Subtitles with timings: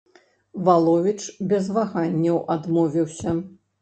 [0.69, 1.21] Валовіч
[1.51, 3.29] без ваганняў адмовіўся.